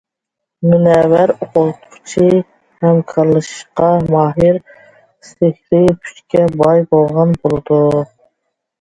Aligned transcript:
مۇنەۋۋەر 0.69 1.33
ئوقۇتقۇچى 1.35 2.25
ھەمكارلىشىشقا 2.87 3.93
ماھىر، 4.17 4.61
سېھرىي 5.31 5.89
كۈچكە 6.03 6.45
باي 6.59 6.87
بولغان 6.93 7.41
بولىدۇ. 7.47 7.85